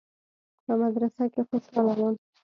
[0.65, 2.15] په مدرسه کښې خوشاله وم.